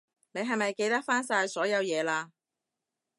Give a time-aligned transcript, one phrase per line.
[0.31, 2.31] 你係咪記得返晒所有嘢喇？